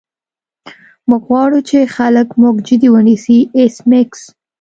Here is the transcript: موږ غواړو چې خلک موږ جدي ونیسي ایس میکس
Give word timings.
موږ 1.09 1.21
غواړو 1.29 1.59
چې 1.69 1.91
خلک 1.95 2.27
موږ 2.41 2.55
جدي 2.67 2.87
ونیسي 2.91 3.37
ایس 3.57 3.75
میکس 3.89 4.21